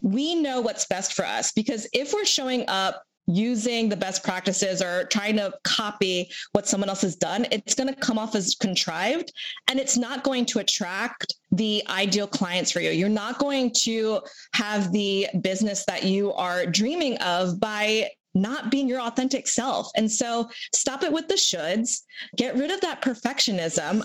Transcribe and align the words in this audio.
we 0.00 0.34
know 0.34 0.60
what's 0.60 0.86
best 0.86 1.14
for 1.14 1.24
us 1.24 1.52
because 1.52 1.88
if 1.92 2.12
we're 2.12 2.24
showing 2.24 2.64
up 2.68 3.02
using 3.28 3.90
the 3.90 3.96
best 3.96 4.24
practices 4.24 4.80
or 4.80 5.04
trying 5.04 5.36
to 5.36 5.52
copy 5.62 6.30
what 6.52 6.66
someone 6.66 6.88
else 6.88 7.02
has 7.02 7.14
done, 7.14 7.46
it's 7.52 7.74
going 7.74 7.92
to 7.92 8.00
come 8.00 8.18
off 8.18 8.34
as 8.34 8.54
contrived 8.54 9.30
and 9.68 9.78
it's 9.78 9.98
not 9.98 10.24
going 10.24 10.46
to 10.46 10.60
attract 10.60 11.34
the 11.52 11.82
ideal 11.88 12.26
clients 12.26 12.72
for 12.72 12.80
you. 12.80 12.90
You're 12.90 13.08
not 13.08 13.38
going 13.38 13.70
to 13.82 14.20
have 14.54 14.92
the 14.92 15.28
business 15.42 15.84
that 15.84 16.04
you 16.04 16.32
are 16.32 16.64
dreaming 16.64 17.18
of 17.18 17.60
by 17.60 18.08
not 18.34 18.70
being 18.70 18.88
your 18.88 19.00
authentic 19.00 19.46
self. 19.46 19.90
And 19.94 20.10
so 20.10 20.48
stop 20.74 21.02
it 21.02 21.12
with 21.12 21.28
the 21.28 21.34
shoulds, 21.34 22.02
get 22.36 22.56
rid 22.56 22.70
of 22.70 22.80
that 22.80 23.02
perfectionism. 23.02 24.04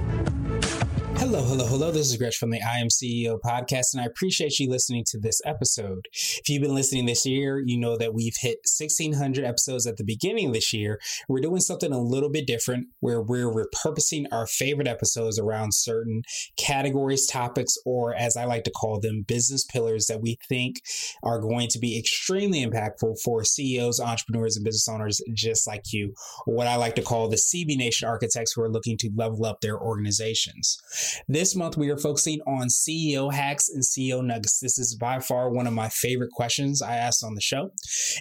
Hello, 1.21 1.43
hello, 1.43 1.67
hello. 1.67 1.91
This 1.91 2.09
is 2.09 2.17
Gresh 2.17 2.35
from 2.35 2.49
the 2.49 2.59
I 2.63 2.79
Am 2.79 2.87
CEO 2.87 3.39
podcast, 3.39 3.93
and 3.93 4.01
I 4.01 4.05
appreciate 4.05 4.57
you 4.57 4.67
listening 4.67 5.03
to 5.09 5.19
this 5.19 5.39
episode. 5.45 6.07
If 6.13 6.49
you've 6.49 6.63
been 6.63 6.73
listening 6.73 7.05
this 7.05 7.27
year, 7.27 7.61
you 7.63 7.77
know 7.77 7.95
that 7.95 8.15
we've 8.15 8.37
hit 8.41 8.61
1,600 8.65 9.45
episodes 9.45 9.85
at 9.85 9.97
the 9.97 10.03
beginning 10.03 10.47
of 10.47 10.53
this 10.55 10.73
year. 10.73 10.99
We're 11.29 11.41
doing 11.41 11.61
something 11.61 11.93
a 11.93 12.01
little 12.01 12.31
bit 12.31 12.47
different 12.47 12.87
where 13.01 13.21
we're 13.21 13.51
repurposing 13.51 14.25
our 14.31 14.47
favorite 14.47 14.87
episodes 14.87 15.37
around 15.37 15.75
certain 15.75 16.23
categories, 16.57 17.27
topics, 17.27 17.77
or 17.85 18.15
as 18.15 18.35
I 18.35 18.45
like 18.45 18.63
to 18.63 18.71
call 18.71 18.99
them, 18.99 19.23
business 19.27 19.63
pillars 19.63 20.07
that 20.07 20.23
we 20.23 20.39
think 20.49 20.77
are 21.21 21.39
going 21.39 21.67
to 21.67 21.77
be 21.77 21.99
extremely 21.99 22.65
impactful 22.65 23.21
for 23.23 23.43
CEOs, 23.43 23.99
entrepreneurs, 23.99 24.57
and 24.57 24.65
business 24.65 24.89
owners 24.89 25.21
just 25.35 25.67
like 25.67 25.93
you, 25.93 26.15
what 26.45 26.65
I 26.65 26.77
like 26.77 26.95
to 26.95 27.03
call 27.03 27.29
the 27.29 27.35
CB 27.35 27.77
Nation 27.77 28.07
architects 28.07 28.53
who 28.53 28.63
are 28.63 28.71
looking 28.71 28.97
to 28.97 29.11
level 29.15 29.45
up 29.45 29.61
their 29.61 29.79
organizations. 29.79 30.79
This 31.27 31.55
month, 31.55 31.77
we 31.77 31.89
are 31.89 31.97
focusing 31.97 32.41
on 32.41 32.67
CEO 32.67 33.33
hacks 33.33 33.69
and 33.69 33.83
CEO 33.83 34.23
nuggets. 34.23 34.59
This 34.59 34.77
is 34.77 34.95
by 34.95 35.19
far 35.19 35.49
one 35.49 35.67
of 35.67 35.73
my 35.73 35.89
favorite 35.89 36.31
questions 36.31 36.81
I 36.81 36.95
asked 36.95 37.23
on 37.23 37.35
the 37.35 37.41
show. 37.41 37.71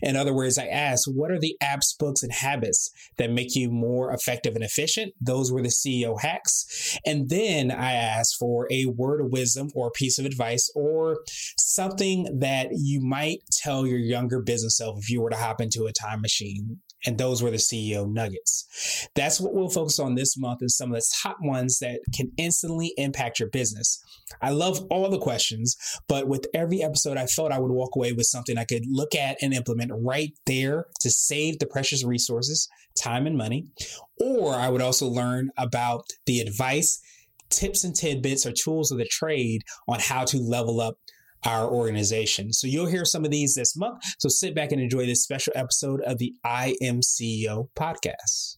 In 0.03 0.17
other 0.17 0.35
words, 0.35 0.59
I 0.59 0.67
asked, 0.67 1.09
what 1.13 1.31
are 1.31 1.39
the 1.39 1.57
apps, 1.63 1.97
books, 1.99 2.23
and 2.23 2.33
habits 2.33 2.91
that 3.17 3.31
make 3.31 3.55
you 3.55 3.71
more 3.71 4.13
effective 4.13 4.55
and 4.55 4.65
efficient? 4.65 5.15
Those 5.21 5.53
were 5.53 5.63
the 5.63 5.69
CEO 5.69 6.21
hacks. 6.21 6.99
And 7.05 7.29
then 7.29 7.71
I 7.71 7.93
asked 7.93 8.37
for 8.39 8.67
a 8.71 8.87
word 8.87 9.21
of 9.21 9.33
wisdom 9.33 9.69
or 9.75 9.89
a 9.89 9.93
piece 9.93 10.19
of 10.19 10.25
advice 10.25 10.71
or 10.75 11.19
something 11.59 12.39
that 12.41 12.69
you 12.73 13.01
might 13.01 13.39
tell 13.53 13.87
your 13.87 13.99
younger 13.99 14.41
business 14.41 14.77
self 14.77 14.99
if 14.99 15.11
you 15.11 15.21
were 15.21 15.31
to 15.31 15.37
hop 15.37 15.61
into 15.61 15.87
a 15.87 15.93
time 15.93 16.21
machine 16.21 16.81
and 17.07 17.19
those 17.19 17.43
were 17.43 17.51
the 17.51 17.57
CEO 17.57 18.11
nuggets. 18.11 19.09
That's 19.15 19.41
what 19.41 19.55
we'll 19.55 19.71
focus 19.71 19.99
on 19.99 20.15
this 20.15 20.37
month 20.37 20.61
and 20.61 20.71
some 20.71 20.93
of 20.93 20.99
the 20.99 21.07
top 21.23 21.39
ones 21.41 21.79
that 21.79 22.01
can 22.15 22.31
instantly 22.37 22.93
impact 22.97 23.41
your 23.41 23.49
business. 23.49 24.03
I 24.41 24.51
love 24.51 24.87
all 24.91 25.09
the 25.11 25.19
questions, 25.19 25.77
but 26.09 26.29
with 26.29 26.47
every 26.55 26.83
episode, 26.83 27.17
I 27.17 27.27
felt 27.27 27.53
I 27.53 27.59
would 27.59 27.73
walk 27.73 27.97
away 27.97 28.13
with 28.13 28.27
something 28.27 28.59
I 28.59 28.65
could 28.65 28.85
look 28.87 29.15
at 29.15 29.39
and 29.43 29.55
implement 29.55 29.93
right 29.95 30.33
there 30.47 30.87
to 31.01 31.11
save 31.11 31.59
the 31.59 31.67
precious 31.67 32.05
resources, 32.05 32.69
time, 32.99 33.27
and 33.27 33.37
money. 33.37 33.67
Or 34.19 34.55
I 34.55 34.69
would 34.69 34.83
also 34.83 35.07
learn 35.07 35.51
about 35.57 36.05
the 36.27 36.41
advice, 36.41 37.01
tips, 37.49 37.85
and 37.85 37.95
tidbits 37.95 38.47
or 38.47 38.53
tools 38.53 38.93
of 38.93 38.99
the 38.99 39.07
trade 39.07 39.63
on 39.89 40.01
how 40.01 40.25
to 40.27 40.39
level 40.39 40.81
up 40.81 40.97
our 41.45 41.69
organization. 41.69 42.53
So 42.53 42.67
you'll 42.67 42.87
hear 42.87 43.05
some 43.05 43.25
of 43.25 43.31
these 43.31 43.55
this 43.55 43.77
month. 43.77 44.03
So 44.19 44.29
sit 44.29 44.55
back 44.55 44.73
and 44.73 44.81
enjoy 44.81 45.07
this 45.07 45.23
special 45.23 45.53
episode 45.57 46.01
of 46.03 46.19
the 46.19 46.35
I 46.45 46.77
Am 46.83 47.01
CEO 47.01 47.69
podcast. 47.79 48.57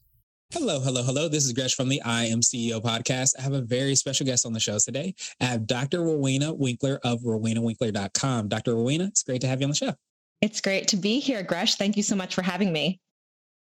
Hello, 0.52 0.80
hello, 0.80 1.02
hello. 1.02 1.28
This 1.28 1.44
is 1.44 1.52
Gresh 1.54 1.74
from 1.74 1.88
the 1.88 2.02
I 2.02 2.24
Am 2.24 2.40
CEO 2.40 2.80
podcast. 2.82 3.30
I 3.38 3.42
have 3.42 3.54
a 3.54 3.62
very 3.62 3.94
special 3.94 4.26
guest 4.26 4.44
on 4.44 4.52
the 4.52 4.60
show 4.60 4.78
today. 4.78 5.14
I 5.40 5.46
have 5.46 5.66
Dr. 5.66 6.02
Rowena 6.02 6.52
Winkler 6.52 7.00
of 7.04 7.20
rowenawinkler.com. 7.22 8.48
Dr. 8.48 8.74
Rowena, 8.74 9.04
it's 9.04 9.22
great 9.22 9.40
to 9.40 9.46
have 9.46 9.60
you 9.60 9.64
on 9.64 9.70
the 9.70 9.76
show. 9.76 9.94
It's 10.42 10.60
great 10.60 10.88
to 10.88 10.96
be 10.96 11.20
here, 11.20 11.42
Gresh. 11.42 11.76
Thank 11.76 11.96
you 11.96 12.02
so 12.02 12.16
much 12.16 12.34
for 12.34 12.42
having 12.42 12.72
me. 12.72 13.00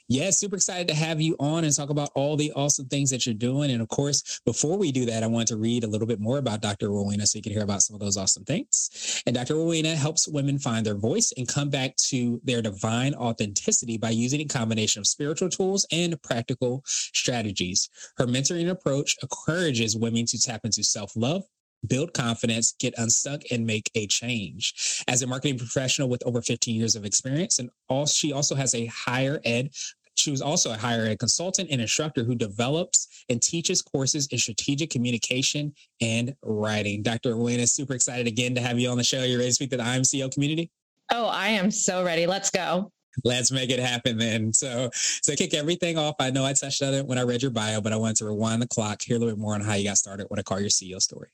Yeah, 0.06 0.28
super 0.30 0.56
excited 0.56 0.86
to 0.88 0.94
have 0.94 1.22
you 1.22 1.34
on 1.40 1.64
and 1.64 1.74
talk 1.74 1.88
about 1.88 2.10
all 2.14 2.36
the 2.36 2.52
awesome 2.52 2.88
things 2.88 3.08
that 3.08 3.24
you're 3.24 3.34
doing. 3.34 3.70
And 3.70 3.80
of 3.80 3.88
course, 3.88 4.38
before 4.44 4.76
we 4.76 4.92
do 4.92 5.06
that, 5.06 5.22
I 5.22 5.26
want 5.26 5.48
to 5.48 5.56
read 5.56 5.82
a 5.82 5.86
little 5.86 6.06
bit 6.06 6.20
more 6.20 6.36
about 6.36 6.60
Dr. 6.60 6.90
Rowena 6.90 7.26
so 7.26 7.38
you 7.38 7.42
can 7.42 7.52
hear 7.52 7.62
about 7.62 7.80
some 7.80 7.94
of 7.94 8.00
those 8.00 8.18
awesome 8.18 8.44
things. 8.44 9.22
And 9.24 9.34
Dr. 9.34 9.54
Rowena 9.54 9.96
helps 9.96 10.28
women 10.28 10.58
find 10.58 10.84
their 10.84 10.94
voice 10.94 11.32
and 11.38 11.48
come 11.48 11.70
back 11.70 11.96
to 12.08 12.38
their 12.44 12.60
divine 12.60 13.14
authenticity 13.14 13.96
by 13.96 14.10
using 14.10 14.42
a 14.42 14.44
combination 14.44 15.00
of 15.00 15.06
spiritual 15.06 15.48
tools 15.48 15.86
and 15.90 16.20
practical 16.22 16.82
strategies. 16.84 17.88
Her 18.18 18.26
mentoring 18.26 18.68
approach 18.68 19.16
encourages 19.22 19.96
women 19.96 20.26
to 20.26 20.38
tap 20.38 20.60
into 20.64 20.84
self 20.84 21.16
love, 21.16 21.44
build 21.86 22.12
confidence, 22.14 22.74
get 22.78 22.94
unstuck, 22.98 23.42
and 23.50 23.66
make 23.66 23.90
a 23.94 24.06
change. 24.06 25.02
As 25.08 25.22
a 25.22 25.26
marketing 25.26 25.58
professional 25.58 26.08
with 26.08 26.22
over 26.26 26.42
15 26.42 26.74
years 26.74 26.96
of 26.96 27.04
experience, 27.04 27.58
and 27.58 27.70
all, 27.88 28.06
she 28.06 28.32
also 28.32 28.54
has 28.54 28.74
a 28.74 28.86
higher 28.86 29.40
ed 29.44 29.70
she 30.16 30.30
was 30.30 30.40
also 30.40 30.72
a 30.72 30.76
higher 30.76 31.06
ed 31.06 31.18
consultant 31.18 31.68
and 31.70 31.80
instructor 31.80 32.24
who 32.24 32.34
develops 32.34 33.24
and 33.28 33.42
teaches 33.42 33.82
courses 33.82 34.26
in 34.28 34.38
strategic 34.38 34.90
communication 34.90 35.74
and 36.00 36.34
writing. 36.42 37.02
Dr. 37.02 37.34
Rowena, 37.34 37.66
super 37.66 37.94
excited 37.94 38.26
again 38.26 38.54
to 38.54 38.60
have 38.60 38.78
you 38.78 38.88
on 38.88 38.96
the 38.96 39.04
show. 39.04 39.22
You 39.22 39.36
ready 39.36 39.50
to 39.50 39.54
speak 39.54 39.70
to 39.70 39.76
the 39.76 39.82
I 39.82 39.96
Am 39.96 40.02
CEO 40.02 40.32
community? 40.32 40.70
Oh, 41.10 41.26
I 41.26 41.48
am 41.48 41.70
so 41.70 42.04
ready. 42.04 42.26
Let's 42.26 42.50
go. 42.50 42.90
Let's 43.22 43.52
make 43.52 43.70
it 43.70 43.78
happen 43.78 44.18
then. 44.18 44.52
So, 44.52 44.90
so 44.94 45.34
kick 45.36 45.54
everything 45.54 45.98
off. 45.98 46.16
I 46.18 46.30
know 46.30 46.44
I 46.44 46.52
touched 46.52 46.82
on 46.82 46.94
it 46.94 47.06
when 47.06 47.18
I 47.18 47.22
read 47.22 47.42
your 47.42 47.50
bio, 47.50 47.80
but 47.80 47.92
I 47.92 47.96
wanted 47.96 48.16
to 48.16 48.26
rewind 48.26 48.60
the 48.60 48.66
clock, 48.66 49.02
hear 49.02 49.16
a 49.16 49.18
little 49.18 49.34
bit 49.34 49.40
more 49.40 49.54
on 49.54 49.60
how 49.60 49.74
you 49.74 49.84
got 49.84 49.98
started, 49.98 50.26
what 50.28 50.38
I 50.38 50.42
call 50.42 50.60
your 50.60 50.70
CEO 50.70 51.00
story. 51.00 51.28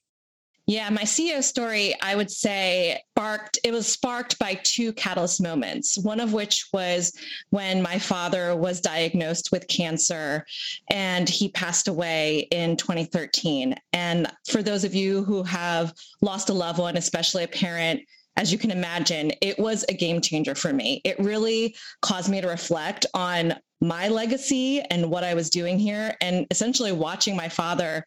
Yeah, 0.71 0.89
my 0.89 1.03
CEO 1.03 1.43
story, 1.43 1.97
I 2.01 2.15
would 2.15 2.31
say, 2.31 3.03
sparked, 3.17 3.59
it 3.65 3.73
was 3.73 3.89
sparked 3.89 4.39
by 4.39 4.55
two 4.63 4.93
catalyst 4.93 5.43
moments. 5.43 5.99
One 5.99 6.21
of 6.21 6.33
which 6.33 6.69
was 6.73 7.13
when 7.49 7.83
my 7.83 7.99
father 7.99 8.55
was 8.55 8.81
diagnosed 8.81 9.51
with 9.51 9.67
cancer 9.67 10.47
and 10.89 11.29
he 11.29 11.49
passed 11.49 11.89
away 11.89 12.47
in 12.53 12.77
2013. 12.77 13.75
And 13.93 14.31
for 14.49 14.63
those 14.63 14.85
of 14.85 14.95
you 14.95 15.25
who 15.25 15.43
have 15.43 15.93
lost 16.23 16.51
a 16.51 16.55
loved 16.55 16.79
one, 16.79 16.97
especially 16.97 17.43
a 17.43 17.49
parent, 17.49 18.03
as 18.37 18.53
you 18.53 18.59
can 18.59 18.71
imagine, 18.71 19.33
it 19.43 19.59
was 19.59 19.85
a 19.89 19.93
game 19.93 20.21
changer 20.21 20.55
for 20.55 20.73
me. 20.73 21.01
It 21.05 21.19
really 21.19 21.75
caused 22.01 22.31
me 22.31 22.41
to 22.41 22.47
reflect 22.47 23.07
on 23.13 23.57
my 23.81 24.07
legacy 24.07 24.83
and 24.83 25.11
what 25.11 25.25
I 25.25 25.35
was 25.35 25.51
doing 25.51 25.81
here, 25.81 26.15
and 26.21 26.47
essentially 26.53 26.93
watching 26.93 27.35
my 27.35 27.49
father 27.49 28.07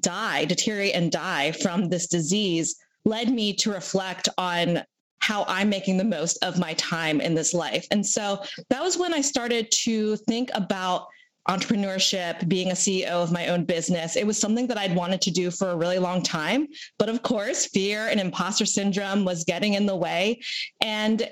die, 0.00 0.44
deteriorate 0.44 0.94
and 0.94 1.10
die 1.10 1.52
from 1.52 1.88
this 1.88 2.06
disease 2.06 2.76
led 3.04 3.30
me 3.30 3.54
to 3.54 3.72
reflect 3.72 4.28
on 4.38 4.82
how 5.20 5.44
I'm 5.48 5.68
making 5.68 5.96
the 5.96 6.04
most 6.04 6.38
of 6.42 6.58
my 6.58 6.74
time 6.74 7.20
in 7.20 7.34
this 7.34 7.52
life. 7.52 7.86
And 7.90 8.06
so 8.06 8.42
that 8.70 8.82
was 8.82 8.96
when 8.96 9.12
I 9.12 9.20
started 9.20 9.70
to 9.82 10.16
think 10.16 10.50
about 10.54 11.06
entrepreneurship, 11.48 12.46
being 12.46 12.70
a 12.70 12.74
CEO 12.74 13.08
of 13.08 13.32
my 13.32 13.48
own 13.48 13.64
business. 13.64 14.16
It 14.16 14.26
was 14.26 14.38
something 14.38 14.66
that 14.66 14.76
I'd 14.76 14.94
wanted 14.94 15.22
to 15.22 15.30
do 15.30 15.50
for 15.50 15.70
a 15.70 15.76
really 15.76 15.98
long 15.98 16.22
time. 16.22 16.66
But 16.98 17.08
of 17.08 17.22
course, 17.22 17.66
fear 17.66 18.08
and 18.08 18.20
imposter 18.20 18.66
syndrome 18.66 19.24
was 19.24 19.44
getting 19.44 19.74
in 19.74 19.86
the 19.86 19.96
way. 19.96 20.40
And 20.82 21.28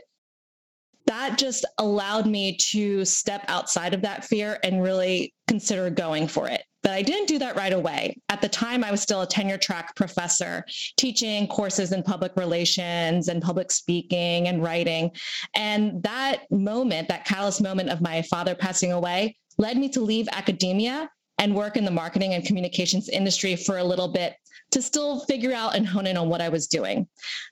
that 1.06 1.39
just 1.39 1.65
allowed 1.78 2.27
me 2.27 2.56
to 2.56 3.05
step 3.05 3.44
outside 3.49 3.94
of 3.94 4.03
that 4.03 4.25
fear 4.25 4.58
and 4.62 4.82
really 4.82 5.32
consider 5.47 5.88
going 5.91 6.29
for 6.29 6.49
it. 6.49 6.62
But 6.82 6.93
I 6.93 7.03
didn't 7.03 7.26
do 7.26 7.38
that 7.41 7.56
right 7.56 7.73
away. 7.73 8.17
At 8.29 8.41
the 8.41 8.49
time, 8.49 8.85
I 8.85 8.93
was 8.93 9.00
still 9.00 9.23
a 9.23 9.26
tenure 9.26 9.58
track 9.58 9.97
professor 9.97 10.64
teaching 10.97 11.49
courses 11.49 11.91
in 11.91 12.03
public 12.03 12.37
relations 12.37 13.26
and 13.26 13.43
public 13.43 13.73
speaking 13.73 14.47
and 14.47 14.62
writing. 14.62 15.11
And 15.56 16.00
that 16.05 16.43
moment, 16.50 17.09
that 17.09 17.25
callous 17.25 17.61
moment 17.61 17.91
of 17.91 18.00
my 18.00 18.23
father 18.23 18.55
passing 18.55 18.93
away, 18.93 19.37
led 19.59 19.76
me 19.76 19.88
to 19.91 20.00
leave 20.00 20.29
academia 20.31 21.11
and 21.38 21.55
work 21.55 21.76
in 21.76 21.85
the 21.85 21.91
marketing 21.91 22.35
and 22.35 22.44
communications 22.44 23.09
industry 23.09 23.56
for 23.56 23.79
a 23.79 23.85
little 23.85 24.09
bit 24.09 24.35
to 24.70 24.81
still 24.81 25.20
figure 25.20 25.52
out 25.52 25.75
and 25.75 25.87
hone 25.87 26.06
in 26.06 26.17
on 26.17 26.29
what 26.29 26.41
I 26.41 26.49
was 26.49 26.67
doing. 26.67 27.06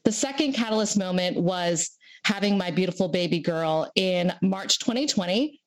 The 0.04 0.12
second 0.12 0.52
catalyst 0.52 0.96
moment 0.96 1.36
was 1.36 1.90
having 2.24 2.56
my 2.56 2.70
beautiful 2.70 3.08
baby 3.08 3.38
girl 3.38 3.90
in 3.96 4.32
March 4.42 4.78
2020 4.78 5.60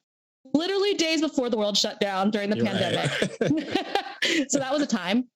literally 0.54 0.94
days 0.94 1.22
before 1.22 1.50
the 1.50 1.58
world 1.58 1.78
shut 1.78 2.00
down 2.00 2.32
during 2.32 2.50
the 2.50 2.58
You're 2.58 2.66
pandemic. 2.66 3.12
Right. 3.42 4.46
so 4.50 4.60
that 4.60 4.72
was 4.72 4.82
a 4.82 4.88
time. 4.88 5.28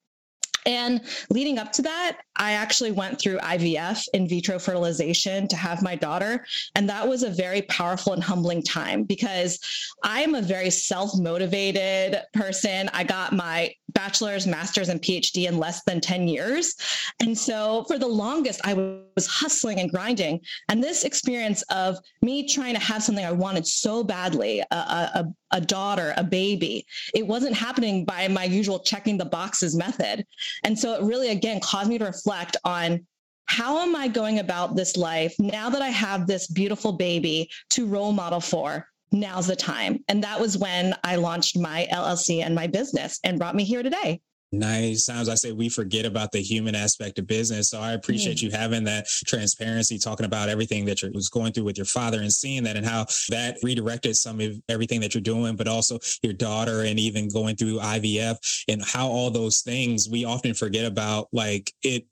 And 0.65 1.01
leading 1.29 1.57
up 1.57 1.71
to 1.73 1.81
that, 1.81 2.19
I 2.35 2.51
actually 2.51 2.91
went 2.91 3.19
through 3.19 3.39
IVF, 3.39 4.05
in 4.13 4.27
vitro 4.27 4.59
fertilization, 4.59 5.47
to 5.47 5.55
have 5.55 5.81
my 5.81 5.95
daughter. 5.95 6.45
And 6.75 6.87
that 6.89 7.07
was 7.07 7.23
a 7.23 7.29
very 7.29 7.63
powerful 7.63 8.13
and 8.13 8.23
humbling 8.23 8.61
time 8.61 9.03
because 9.03 9.59
I 10.03 10.21
am 10.21 10.35
a 10.35 10.41
very 10.41 10.69
self 10.69 11.11
motivated 11.17 12.21
person. 12.33 12.89
I 12.93 13.03
got 13.03 13.33
my 13.33 13.73
bachelor's, 13.93 14.47
master's, 14.47 14.89
and 14.89 15.01
PhD 15.01 15.47
in 15.47 15.57
less 15.57 15.83
than 15.83 16.01
10 16.01 16.27
years. 16.27 16.75
And 17.19 17.37
so 17.37 17.85
for 17.87 17.97
the 17.97 18.07
longest, 18.07 18.61
I 18.63 18.73
was 18.73 19.27
hustling 19.27 19.79
and 19.79 19.91
grinding. 19.91 20.41
And 20.69 20.83
this 20.83 21.03
experience 21.03 21.61
of 21.63 21.97
me 22.21 22.47
trying 22.47 22.73
to 22.73 22.79
have 22.79 23.03
something 23.03 23.25
I 23.25 23.31
wanted 23.31 23.67
so 23.67 24.03
badly 24.03 24.61
a, 24.71 24.75
a, 24.75 25.25
a 25.51 25.61
daughter, 25.61 26.13
a 26.17 26.23
baby 26.23 26.85
it 27.13 27.25
wasn't 27.25 27.55
happening 27.55 28.05
by 28.05 28.27
my 28.27 28.45
usual 28.45 28.79
checking 28.79 29.17
the 29.17 29.25
boxes 29.25 29.75
method. 29.75 30.25
And 30.63 30.77
so 30.77 30.93
it 30.93 31.03
really, 31.03 31.29
again, 31.29 31.59
caused 31.59 31.89
me 31.89 31.97
to 31.97 32.05
reflect 32.05 32.57
on 32.63 33.05
how 33.45 33.79
am 33.79 33.95
I 33.95 34.07
going 34.07 34.39
about 34.39 34.75
this 34.75 34.95
life 34.95 35.35
now 35.39 35.69
that 35.69 35.81
I 35.81 35.89
have 35.89 36.25
this 36.25 36.47
beautiful 36.47 36.93
baby 36.93 37.49
to 37.71 37.85
role 37.85 38.13
model 38.13 38.39
for? 38.39 38.87
Now's 39.11 39.47
the 39.47 39.55
time. 39.55 40.03
And 40.07 40.23
that 40.23 40.39
was 40.39 40.57
when 40.57 40.95
I 41.03 41.17
launched 41.17 41.57
my 41.57 41.87
LLC 41.91 42.43
and 42.43 42.55
my 42.55 42.67
business 42.67 43.19
and 43.23 43.37
brought 43.37 43.55
me 43.55 43.63
here 43.63 43.83
today. 43.83 44.21
Nice. 44.53 45.05
Times 45.05 45.29
I 45.29 45.35
say 45.35 45.53
we 45.53 45.69
forget 45.69 46.05
about 46.05 46.33
the 46.33 46.41
human 46.41 46.75
aspect 46.75 47.17
of 47.19 47.25
business. 47.25 47.69
So 47.69 47.79
I 47.79 47.93
appreciate 47.93 48.37
mm. 48.37 48.43
you 48.43 48.51
having 48.51 48.83
that 48.83 49.07
transparency, 49.25 49.97
talking 49.97 50.25
about 50.25 50.49
everything 50.49 50.83
that 50.85 51.01
you 51.01 51.09
was 51.13 51.29
going 51.29 51.53
through 51.53 51.63
with 51.63 51.77
your 51.77 51.85
father 51.85 52.19
and 52.19 52.31
seeing 52.31 52.63
that 52.63 52.75
and 52.75 52.85
how 52.85 53.05
that 53.29 53.57
redirected 53.63 54.17
some 54.17 54.41
of 54.41 54.61
everything 54.67 54.99
that 55.01 55.13
you're 55.13 55.21
doing, 55.21 55.55
but 55.55 55.69
also 55.69 55.99
your 56.21 56.33
daughter 56.33 56.81
and 56.81 56.99
even 56.99 57.29
going 57.29 57.55
through 57.55 57.79
IVF 57.79 58.63
and 58.67 58.83
how 58.83 59.07
all 59.07 59.31
those 59.31 59.61
things 59.61 60.09
we 60.09 60.25
often 60.25 60.53
forget 60.53 60.85
about. 60.85 61.29
Like 61.31 61.71
it 61.81 62.05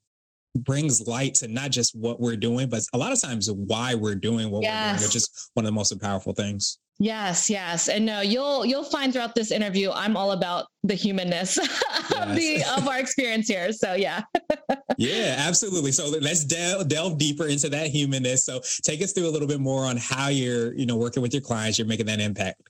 brings 0.55 1.05
light 1.07 1.33
to 1.35 1.49
not 1.49 1.71
just 1.71 1.93
what 1.93 2.21
we're 2.21 2.37
doing, 2.37 2.69
but 2.69 2.83
a 2.93 2.97
lot 2.97 3.11
of 3.11 3.21
times 3.21 3.51
why 3.51 3.95
we're 3.95 4.15
doing 4.15 4.49
what 4.49 4.63
yes. 4.63 4.93
we're 4.93 4.97
doing, 4.97 5.07
which 5.07 5.15
is 5.17 5.49
one 5.55 5.65
of 5.65 5.67
the 5.67 5.75
most 5.75 5.99
powerful 6.01 6.33
things. 6.33 6.79
Yes, 7.01 7.49
yes. 7.49 7.87
And 7.87 8.05
no, 8.05 8.19
you'll 8.19 8.65
you'll 8.65 8.83
find 8.83 9.13
throughout 9.13 9.33
this 9.33 9.51
interview 9.51 9.89
I'm 9.89 10.17
all 10.17 10.33
about 10.33 10.67
the 10.83 10.95
humanness 10.95 11.57
yes. 11.57 12.11
of 12.21 12.35
the 12.35 12.61
of 12.75 12.89
our 12.89 12.99
experience 12.99 13.47
here. 13.47 13.71
So 13.71 13.93
yeah. 13.93 14.23
yeah, 14.97 15.35
absolutely. 15.39 15.93
So 15.93 16.09
let's 16.09 16.43
delve 16.43 16.89
delve 16.89 17.17
deeper 17.17 17.47
into 17.47 17.69
that 17.69 17.87
humanness. 17.87 18.43
So 18.43 18.59
take 18.83 19.01
us 19.01 19.13
through 19.13 19.29
a 19.29 19.31
little 19.31 19.47
bit 19.47 19.61
more 19.61 19.85
on 19.85 19.95
how 19.95 20.27
you're, 20.27 20.73
you 20.73 20.85
know, 20.85 20.97
working 20.97 21.23
with 21.23 21.33
your 21.33 21.41
clients, 21.41 21.79
you're 21.79 21.87
making 21.87 22.07
that 22.07 22.19
impact. 22.19 22.61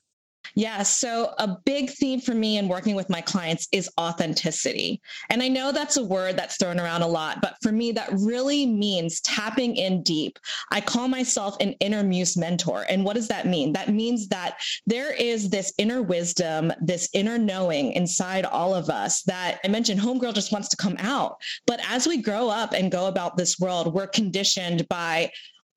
Yeah. 0.54 0.82
So, 0.82 1.34
a 1.38 1.56
big 1.64 1.90
theme 1.90 2.20
for 2.20 2.34
me 2.34 2.58
in 2.58 2.68
working 2.68 2.94
with 2.94 3.10
my 3.10 3.20
clients 3.20 3.68
is 3.72 3.90
authenticity. 3.98 5.00
And 5.28 5.42
I 5.42 5.48
know 5.48 5.72
that's 5.72 5.96
a 5.96 6.04
word 6.04 6.36
that's 6.36 6.56
thrown 6.56 6.80
around 6.80 7.02
a 7.02 7.06
lot, 7.06 7.40
but 7.40 7.56
for 7.62 7.72
me, 7.72 7.92
that 7.92 8.10
really 8.12 8.66
means 8.66 9.20
tapping 9.20 9.76
in 9.76 10.02
deep. 10.02 10.38
I 10.70 10.80
call 10.80 11.08
myself 11.08 11.56
an 11.60 11.72
inner 11.80 12.02
muse 12.02 12.36
mentor. 12.36 12.86
And 12.88 13.04
what 13.04 13.14
does 13.14 13.28
that 13.28 13.46
mean? 13.46 13.72
That 13.72 13.90
means 13.90 14.28
that 14.28 14.60
there 14.86 15.12
is 15.12 15.50
this 15.50 15.72
inner 15.78 16.02
wisdom, 16.02 16.72
this 16.80 17.08
inner 17.12 17.38
knowing 17.38 17.92
inside 17.92 18.44
all 18.44 18.74
of 18.74 18.90
us 18.90 19.22
that 19.22 19.60
I 19.64 19.68
mentioned, 19.68 20.00
Homegirl 20.00 20.34
just 20.34 20.52
wants 20.52 20.68
to 20.68 20.76
come 20.76 20.96
out. 20.98 21.36
But 21.66 21.80
as 21.88 22.06
we 22.06 22.18
grow 22.18 22.48
up 22.48 22.72
and 22.72 22.92
go 22.92 23.06
about 23.06 23.36
this 23.36 23.58
world, 23.58 23.92
we're 23.94 24.06
conditioned 24.06 24.88
by 24.88 25.30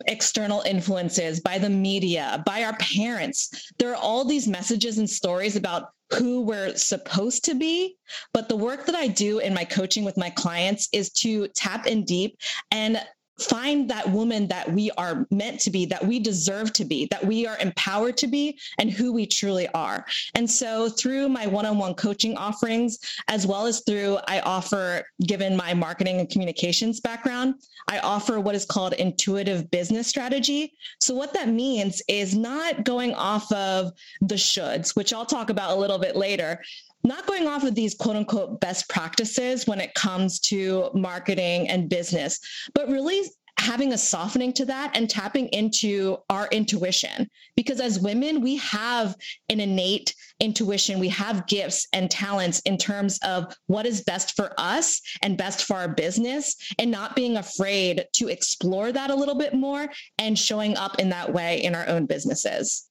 external 0.08 0.62
influences, 0.62 1.40
by 1.40 1.58
the 1.58 1.70
media, 1.70 2.44
by 2.46 2.64
our 2.64 2.76
parents. 2.78 3.72
There 3.78 3.92
are 3.92 4.02
all 4.02 4.26
these 4.26 4.48
messages 4.48 4.98
and 4.98 5.10
stories 5.10 5.56
about 5.56 5.90
who 6.14 6.42
we're 6.42 6.76
supposed 6.76 7.44
to 7.46 7.56
be. 7.56 7.98
But 8.34 8.50
the 8.50 8.56
work 8.56 8.86
that 8.86 8.96
I 8.96 9.08
do 9.08 9.40
in 9.40 9.54
my 9.54 9.66
coaching 9.66 10.04
with 10.04 10.18
my 10.18 10.30
clients 10.30 10.90
is 10.92 11.12
to 11.14 11.48
tap 11.50 11.88
in 11.88 12.04
deep 12.04 12.38
and 12.72 13.02
find 13.40 13.90
that 13.90 14.10
woman 14.10 14.48
that 14.48 14.72
we 14.72 14.92
are 14.92 15.26
meant 15.32 15.60
to 15.62 15.72
be, 15.72 15.86
that 15.86 16.06
we 16.06 16.20
deserve 16.20 16.72
to 16.74 16.86
be, 16.86 17.08
that 17.12 17.26
we 17.26 17.48
are 17.48 17.58
empowered 17.60 18.18
to 18.18 18.28
be, 18.28 18.58
and 18.80 18.92
who 18.92 19.12
we 19.12 19.26
truly 19.26 19.68
are. 19.70 20.06
And 20.36 20.50
so, 20.50 20.90
through 20.90 21.30
my 21.30 21.48
one 21.48 21.66
on 21.66 21.78
one 21.78 21.96
coaching 21.96 22.38
offerings, 22.38 23.00
as 23.28 23.48
well 23.48 23.66
as 23.66 23.82
through, 23.82 24.20
I 24.28 24.40
offer, 24.42 25.04
given 25.26 25.56
my 25.56 25.74
marketing 25.74 26.20
and 26.20 26.30
communications 26.30 27.00
background, 27.00 27.56
I 27.88 28.00
offer 28.00 28.40
what 28.40 28.56
is 28.56 28.66
called 28.66 28.94
intuitive 28.94 29.70
business 29.72 30.08
strategy. 30.08 30.74
So, 31.00 31.16
what 31.16 31.34
that 31.34 31.50
means 31.50 32.02
is 32.08 32.36
not 32.36 32.84
going 32.84 33.14
off 33.16 33.52
of 33.52 33.94
the 34.22 34.36
shoulds, 34.36 34.96
which 34.96 35.14
I'll 35.14 35.26
talk 35.26 35.50
about 35.50 35.76
a 35.76 35.80
little 35.80 36.00
bit 36.00 36.16
later, 36.16 36.62
not 37.04 37.28
going 37.28 37.48
off 37.48 37.64
of 37.64 37.76
these 37.76 37.96
quote 37.96 38.16
unquote 38.16 38.60
best 38.60 38.90
practices 38.90 39.68
when 39.68 39.82
it 39.82 39.94
comes 39.94 40.40
to 40.40 40.90
marketing 40.94 41.70
and 41.70 41.90
business, 41.90 42.40
but 42.74 42.90
really 42.90 43.24
having 43.60 43.94
a 43.94 43.98
softening 43.98 44.52
to 44.52 44.66
that 44.66 44.96
and 44.96 45.10
tapping 45.10 45.48
into 45.50 46.18
our 46.30 46.48
intuition. 46.48 47.30
Because 47.56 47.80
as 47.80 48.00
women, 48.00 48.42
we 48.42 48.58
have 48.58 49.16
an 49.50 49.60
innate 49.60 50.16
intuition, 50.40 51.00
we 51.00 51.10
have 51.10 51.48
gifts 51.48 51.88
and 51.94 52.10
talents 52.10 52.60
in 52.62 52.78
terms 52.78 53.20
of 53.24 53.56
what 53.68 53.86
is 53.86 54.02
best 54.02 54.36
for 54.36 54.54
us 54.58 55.02
and 55.22 55.38
best 55.38 55.66
for 55.66 55.76
our 55.76 55.88
business, 55.88 56.56
and 56.80 56.90
not 56.90 57.16
being 57.16 57.38
afraid 57.38 58.06
to 58.14 58.28
explore 58.28 58.92
that 58.92 59.12
a 59.12 59.16
little 59.16 59.36
bit 59.36 59.54
more 59.54 59.88
and 60.18 60.38
showing 60.38 60.76
up 60.76 61.00
in 61.00 61.10
that 61.10 61.32
way 61.32 61.64
in 61.64 61.76
our 61.76 61.88
own 61.88 62.06
businesses. 62.06 62.90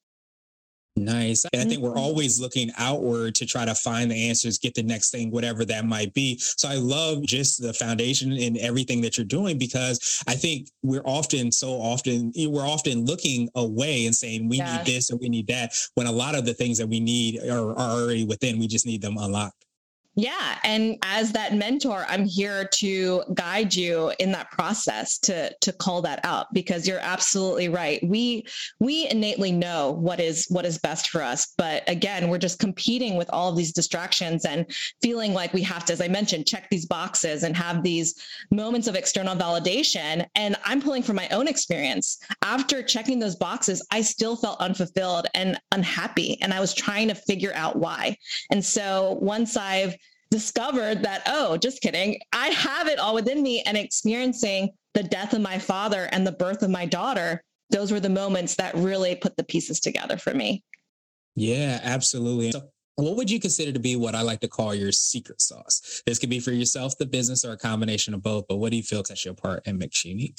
Nice. 0.95 1.47
And 1.53 1.63
I 1.63 1.65
think 1.65 1.81
we're 1.81 1.91
mm-hmm. 1.91 1.99
always 1.99 2.39
looking 2.39 2.71
outward 2.77 3.35
to 3.37 3.47
try 3.47 3.65
to 3.65 3.75
find 3.75 4.11
the 4.11 4.29
answers, 4.29 4.59
get 4.59 4.75
the 4.75 4.83
next 4.83 5.11
thing, 5.11 5.31
whatever 5.31 5.65
that 5.65 5.87
might 5.87 6.13
be. 6.13 6.39
So 6.39 6.69
I 6.69 6.75
love 6.75 7.23
just 7.23 7.63
the 7.63 7.73
foundation 7.73 8.33
in 8.33 8.59
everything 8.59 9.01
that 9.01 9.17
you're 9.17 9.25
doing 9.25 9.57
because 9.57 10.23
I 10.27 10.35
think 10.35 10.69
we're 10.83 11.03
often 11.05 11.51
so 11.51 11.71
often 11.71 12.33
we're 12.37 12.67
often 12.67 13.07
looking 13.07 13.49
away 13.55 14.05
and 14.05 14.15
saying 14.15 14.49
we 14.49 14.59
yeah. 14.59 14.77
need 14.77 14.87
this 14.87 15.11
or 15.11 15.17
we 15.17 15.31
need 15.31 15.47
that 15.47 15.75
when 15.95 16.07
a 16.07 16.13
lot 16.13 16.35
of 16.35 16.45
the 16.45 16.55
things 16.55 16.77
that 16.79 16.87
we 16.87 17.01
need 17.01 17.41
are, 17.43 17.71
are 17.71 18.03
already 18.03 18.27
within. 18.27 18.59
We 18.59 18.67
just 18.67 18.87
need 18.87 19.01
them 19.01 19.17
unlocked. 19.17 19.65
Yeah. 20.15 20.59
And 20.63 20.99
as 21.03 21.33
that 21.33 21.55
mentor, 21.55 22.05
I'm 22.07 22.27
here 22.27 22.69
to 22.75 23.23
guide 23.33 23.75
you 23.75 24.13
in 24.19 24.31
that 24.33 24.51
process 24.51 25.19
to, 25.21 25.55
to 25.63 25.73
call 25.73 26.03
that 26.03 26.21
out 26.23 26.53
because 26.53 26.87
you're 26.87 26.99
absolutely 26.99 27.71
right. 27.71 27.99
We, 28.07 28.45
we 28.79 29.09
innately 29.09 29.53
know 29.53 29.93
what 29.93 30.21
is, 30.21 30.45
what 30.51 30.67
is 30.67 30.77
best 30.77 31.09
for 31.09 31.23
us. 31.23 31.55
But 31.57 31.83
again, 31.89 32.29
we're 32.29 32.37
just 32.37 32.59
competing 32.59 33.17
with 33.17 33.31
all 33.31 33.49
of 33.49 33.57
these 33.57 33.73
distractions 33.73 34.45
and 34.45 34.67
feeling 35.01 35.33
like 35.33 35.55
we 35.55 35.63
have 35.63 35.87
to, 35.87 35.95
as 35.95 36.03
I 36.03 36.09
mentioned, 36.09 36.47
check 36.47 36.69
these 36.69 36.85
boxes 36.85 37.43
and 37.43 37.57
have 37.57 37.83
these 37.83 38.15
moments 38.51 38.89
of 38.89 38.97
external 38.97 39.35
validation. 39.35 40.27
And 40.35 40.57
I'm 40.67 40.83
pulling 40.83 41.03
from 41.03 41.17
my 41.17 41.29
own 41.31 41.49
experience. 41.49 42.19
After 42.43 42.83
checking 42.83 43.19
those 43.19 43.37
boxes, 43.37 43.87
I 43.91 44.03
still 44.03 44.37
felt 44.37 44.61
unfulfilled 44.61 45.27
and 45.33 45.59
unhappy. 45.73 46.39
And 46.43 46.53
I 46.53 46.61
was 46.61 46.75
trying 46.75 47.09
to 47.09 47.15
figure 47.15 47.53
out 47.55 47.77
why. 47.77 48.19
And 48.51 48.63
so 48.63 49.19
once 49.23 49.57
I've 49.57 49.97
discovered 50.33 51.03
that, 51.03 51.23
oh, 51.27 51.57
just 51.59 51.83
kidding. 51.83 52.19
I 52.33 52.49
have 52.49 52.89
it 52.89 52.99
all 52.99 53.15
within 53.15 53.43
me 53.43 53.63
and 53.63 53.77
experiencing 53.77 54.71
the 54.95 55.03
death 55.03 55.35
of 55.35 55.43
my 55.43 55.59
father 55.59 56.09
and 56.11 56.27
the 56.27 56.33
birth 56.33 56.63
of 56.63 56.71
my 56.71 56.87
daughter. 56.87 57.43
Those 57.71 57.93
were 57.93 58.01
the 58.01 58.09
moments 58.09 58.57
that 58.57 58.75
really 58.75 59.15
put 59.15 59.37
the 59.37 59.45
pieces 59.45 59.79
together 59.79 60.17
for 60.17 60.33
me. 60.35 60.65
Yeah, 61.37 61.81
absolutely. 61.83 62.51
So 62.51 62.63
what 62.97 63.17
would 63.17 63.31
you 63.31 63.41
consider 63.41 63.73
to 63.73 63.79
be 63.79 63.95
what 63.97 64.15
I 64.15 64.23
like 64.23 64.41
to 64.41 64.49
call 64.49 64.75
your 64.75 64.91
secret 64.91 65.41
sauce? 65.41 66.03
This 66.07 66.19
could 66.19 66.31
be 66.31 66.41
for 66.41 66.53
yourself, 66.53 66.97
the 66.99 67.07
business, 67.07 67.45
or 67.45 67.53
a 67.53 67.59
combination 67.59 68.15
of 68.15 68.23
both. 68.23 68.47
But 68.49 68.57
what 68.57 68.71
do 68.71 68.79
you 68.79 68.83
feel 68.83 69.05
sets 69.05 69.25
you 69.25 69.31
apart 69.31 69.63
and 69.67 69.79
makes 69.79 70.05
you 70.05 70.13
unique? 70.13 70.39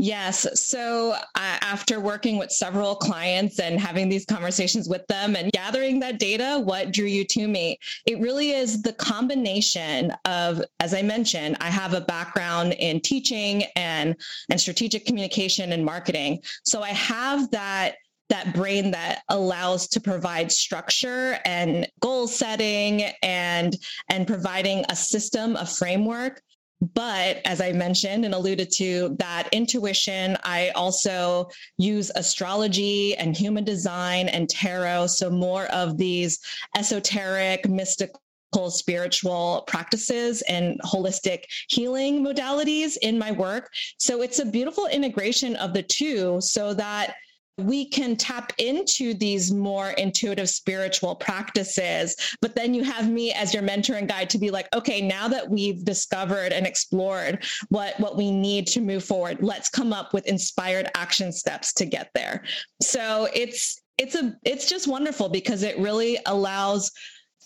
Yes. 0.00 0.46
So 0.54 1.10
uh, 1.10 1.18
after 1.34 1.98
working 1.98 2.38
with 2.38 2.52
several 2.52 2.94
clients 2.94 3.58
and 3.58 3.80
having 3.80 4.08
these 4.08 4.24
conversations 4.24 4.88
with 4.88 5.04
them 5.08 5.34
and 5.34 5.50
gathering 5.50 5.98
that 6.00 6.20
data, 6.20 6.60
what 6.62 6.92
drew 6.92 7.06
you 7.06 7.24
to 7.24 7.48
me? 7.48 7.80
It 8.06 8.20
really 8.20 8.52
is 8.52 8.80
the 8.80 8.92
combination 8.92 10.12
of, 10.24 10.62
as 10.78 10.94
I 10.94 11.02
mentioned, 11.02 11.56
I 11.60 11.68
have 11.68 11.94
a 11.94 12.00
background 12.00 12.74
in 12.74 13.00
teaching 13.00 13.64
and, 13.74 14.14
and 14.50 14.60
strategic 14.60 15.04
communication 15.04 15.72
and 15.72 15.84
marketing. 15.84 16.42
So 16.62 16.80
I 16.80 16.90
have 16.90 17.50
that 17.50 17.96
that 18.28 18.54
brain 18.54 18.90
that 18.90 19.22
allows 19.30 19.88
to 19.88 20.00
provide 20.00 20.52
structure 20.52 21.38
and 21.46 21.88
goal 22.00 22.28
setting 22.28 23.04
and 23.22 23.74
and 24.10 24.26
providing 24.26 24.84
a 24.90 24.94
system 24.94 25.56
a 25.56 25.64
framework 25.64 26.42
but 26.80 27.40
as 27.44 27.60
I 27.60 27.72
mentioned 27.72 28.24
and 28.24 28.34
alluded 28.34 28.70
to, 28.72 29.16
that 29.18 29.48
intuition, 29.52 30.36
I 30.44 30.70
also 30.70 31.48
use 31.76 32.10
astrology 32.14 33.16
and 33.16 33.36
human 33.36 33.64
design 33.64 34.28
and 34.28 34.48
tarot. 34.48 35.08
So 35.08 35.30
more 35.30 35.66
of 35.66 35.98
these 35.98 36.38
esoteric, 36.76 37.68
mystical, 37.68 38.20
spiritual 38.68 39.64
practices 39.66 40.42
and 40.48 40.80
holistic 40.82 41.42
healing 41.68 42.24
modalities 42.24 42.96
in 43.02 43.18
my 43.18 43.30
work. 43.32 43.70
So 43.98 44.22
it's 44.22 44.38
a 44.38 44.46
beautiful 44.46 44.86
integration 44.86 45.56
of 45.56 45.74
the 45.74 45.82
two 45.82 46.40
so 46.40 46.72
that 46.74 47.14
we 47.58 47.84
can 47.84 48.16
tap 48.16 48.52
into 48.58 49.14
these 49.14 49.52
more 49.52 49.90
intuitive 49.90 50.48
spiritual 50.48 51.14
practices. 51.14 52.16
But 52.40 52.54
then 52.54 52.72
you 52.72 52.84
have 52.84 53.10
me 53.10 53.32
as 53.32 53.52
your 53.52 53.62
mentor 53.62 53.94
and 53.94 54.08
guide 54.08 54.30
to 54.30 54.38
be 54.38 54.50
like, 54.50 54.68
okay, 54.74 55.00
now 55.00 55.28
that 55.28 55.48
we've 55.48 55.84
discovered 55.84 56.52
and 56.52 56.66
explored 56.66 57.44
what, 57.68 57.98
what 58.00 58.16
we 58.16 58.30
need 58.30 58.66
to 58.68 58.80
move 58.80 59.04
forward, 59.04 59.38
let's 59.40 59.68
come 59.68 59.92
up 59.92 60.14
with 60.14 60.26
inspired 60.26 60.88
action 60.94 61.32
steps 61.32 61.72
to 61.74 61.84
get 61.84 62.10
there. 62.14 62.44
So 62.80 63.28
it's, 63.34 63.80
it's 63.98 64.14
a, 64.14 64.36
it's 64.44 64.68
just 64.68 64.86
wonderful 64.86 65.28
because 65.28 65.62
it 65.64 65.78
really 65.78 66.18
allows 66.26 66.92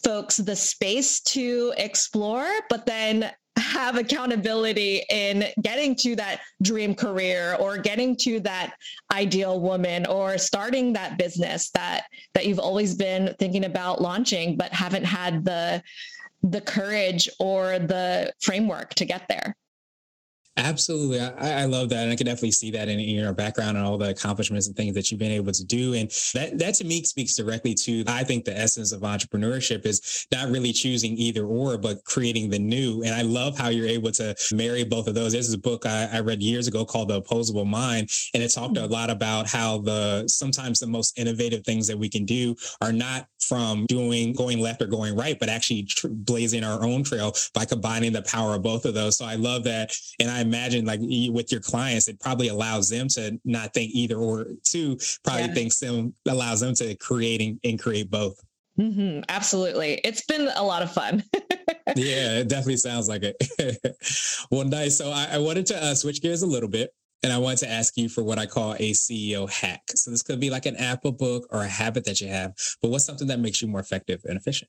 folks 0.05 0.37
the 0.37 0.57
space 0.57 1.21
to 1.21 1.73
explore, 1.79 2.49
but 2.69 2.85
then 2.85 3.31
have 3.73 3.97
accountability 3.97 5.03
in 5.09 5.47
getting 5.63 5.95
to 5.97 6.15
that 6.15 6.41
dream 6.61 6.95
career 6.95 7.57
or 7.59 7.79
getting 7.79 8.15
to 8.15 8.39
that 8.41 8.75
ideal 9.11 9.61
woman 9.61 10.05
or 10.07 10.37
starting 10.37 10.93
that 10.93 11.17
business 11.17 11.71
that 11.71 12.05
that 12.35 12.45
you've 12.45 12.59
always 12.59 12.95
been 12.95 13.35
thinking 13.39 13.65
about 13.65 14.03
launching 14.03 14.57
but 14.59 14.71
haven't 14.73 15.05
had 15.05 15.43
the 15.47 15.83
the 16.43 16.61
courage 16.61 17.31
or 17.41 17.79
the 17.79 18.31
framework 18.41 18.93
to 18.93 19.07
get 19.07 19.27
there 19.29 19.57
Absolutely. 20.59 21.19
I, 21.19 21.63
I, 21.63 21.65
love 21.65 21.89
that. 21.89 22.03
And 22.03 22.13
I 22.13 22.17
can 22.17 22.27
definitely 22.27 22.51
see 22.51 22.71
that 22.73 22.89
in, 22.89 23.01
in, 23.01 23.09
your 23.09 23.33
background 23.33 23.79
and 23.79 23.87
all 23.87 23.97
the 23.97 24.11
accomplishments 24.11 24.67
and 24.67 24.77
things 24.77 24.95
that 24.95 25.11
you've 25.11 25.19
been 25.19 25.33
able 25.33 25.51
to 25.51 25.65
do. 25.65 25.95
And 25.95 26.11
that, 26.35 26.59
that 26.59 26.75
to 26.75 26.85
me 26.85 27.03
speaks 27.05 27.35
directly 27.35 27.73
to, 27.75 28.05
I 28.07 28.23
think 28.23 28.45
the 28.45 28.57
essence 28.57 28.93
of 28.93 29.01
entrepreneurship 29.01 29.87
is 29.87 30.27
not 30.31 30.51
really 30.51 30.75
choosing 30.75 31.17
either 31.17 31.47
or, 31.47 31.79
but 31.79 32.05
creating 32.05 32.51
the 32.51 32.59
new. 32.59 33.03
And 33.03 33.15
I 33.15 33.23
love 33.23 33.57
how 33.57 33.71
you're 33.71 33.89
able 33.89 34.13
to 34.13 34.35
marry 34.53 34.85
both 34.85 35.09
of 35.09 35.15
those. 35.15 35.33
This 35.33 35.49
is 35.49 35.55
a 35.55 35.59
book 35.59 35.87
I, 35.87 36.11
I 36.13 36.21
read 36.21 36.43
years 36.43 36.69
ago 36.69 36.85
called 36.85 37.09
The 37.09 37.17
Opposable 37.17 37.65
Mind. 37.65 38.11
And 38.35 38.43
it 38.43 38.51
talked 38.51 38.77
a 38.77 38.81
mm-hmm. 38.81 38.93
lot 38.93 39.09
about 39.09 39.49
how 39.49 39.79
the, 39.79 40.29
sometimes 40.29 40.81
the 40.81 40.87
most 40.87 41.19
innovative 41.19 41.65
things 41.65 41.87
that 41.87 41.99
we 41.99 42.11
can 42.11 42.27
do 42.27 42.55
are 42.83 42.93
not 42.93 43.27
from 43.41 43.87
doing, 43.87 44.33
going 44.33 44.61
left 44.61 44.83
or 44.83 44.87
going 44.87 45.17
right, 45.17 45.39
but 45.39 45.49
actually 45.49 45.83
tr- 45.85 46.09
blazing 46.09 46.63
our 46.63 46.85
own 46.85 47.03
trail 47.03 47.35
by 47.55 47.65
combining 47.65 48.13
the 48.13 48.23
power 48.23 48.55
of 48.55 48.63
both 48.63 48.85
of 48.85 48.95
those. 48.95 49.17
So 49.17 49.25
I 49.25 49.35
love 49.35 49.65
that. 49.65 49.95
And 50.21 50.31
I 50.31 50.42
imagine 50.43 50.85
like 50.85 51.01
with 51.01 51.51
your 51.51 51.61
clients, 51.61 52.09
it 52.09 52.21
probably 52.21 52.49
allows 52.49 52.89
them 52.89 53.09
to 53.09 53.41
not 53.45 53.73
think 53.75 53.93
either 53.95 54.17
or 54.17 54.47
two, 54.63 54.99
probably 55.25 55.47
yeah. 55.47 55.55
thinks 55.55 55.79
them 55.79 56.15
allows 56.29 56.61
them 56.61 56.75
to 56.75 56.95
creating 56.97 57.59
and 57.65 57.81
create 57.81 58.11
both. 58.11 58.43
Mm-hmm, 58.79 59.25
absolutely. 59.29 60.01
It's 60.05 60.25
been 60.25 60.49
a 60.55 60.63
lot 60.63 60.83
of 60.83 60.93
fun. 60.93 61.23
yeah, 61.97 62.39
it 62.39 62.49
definitely 62.49 62.79
sounds 62.79 63.09
like 63.09 63.23
it. 63.23 63.97
well, 64.51 64.65
nice. 64.65 64.97
So 64.97 65.11
I, 65.11 65.29
I 65.33 65.39
wanted 65.39 65.67
to 65.67 65.83
uh, 65.83 65.95
switch 65.95 66.23
gears 66.23 66.43
a 66.43 66.47
little 66.47 66.69
bit. 66.69 66.91
And 67.25 67.33
I 67.33 67.39
wanted 67.39 67.59
to 67.59 67.71
ask 67.71 67.97
you 67.97 68.09
for 68.09 68.25
what 68.25 68.41
I 68.41 68.47
call 68.47 68.73
a 68.75 68.91
CEO 68.91 69.49
hack. 69.49 69.83
So 69.95 70.11
this 70.11 70.25
could 70.25 70.41
be 70.41 70.51
like 70.51 70.67
an 70.67 70.75
app, 70.75 71.05
a 71.05 71.13
book, 71.13 71.47
or 71.51 71.63
a 71.63 71.69
habit 71.69 72.05
that 72.07 72.21
you 72.21 72.27
have. 72.27 72.53
But 72.81 72.89
what's 72.89 73.05
something 73.05 73.29
that 73.29 73.39
makes 73.39 73.63
you 73.63 73.69
more 73.69 73.79
effective 73.79 74.23
and 74.25 74.37
efficient? 74.37 74.69